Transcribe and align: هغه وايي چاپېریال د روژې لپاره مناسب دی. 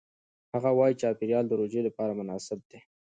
هغه 0.53 0.69
وايي 0.77 0.95
چاپېریال 1.01 1.45
د 1.47 1.53
روژې 1.61 1.81
لپاره 1.87 2.17
مناسب 2.19 2.59
دی. 2.69 2.79